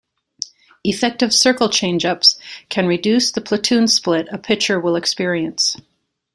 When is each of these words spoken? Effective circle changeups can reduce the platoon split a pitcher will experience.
Effective 0.83 1.31
circle 1.31 1.67
changeups 1.69 2.39
can 2.69 2.87
reduce 2.87 3.31
the 3.31 3.39
platoon 3.39 3.87
split 3.87 4.27
a 4.31 4.39
pitcher 4.39 4.79
will 4.79 4.95
experience. 4.95 5.77